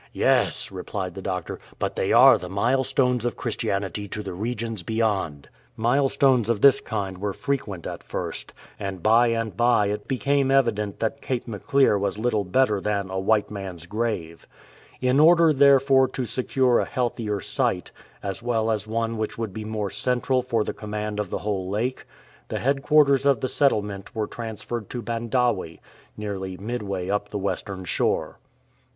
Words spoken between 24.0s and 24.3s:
were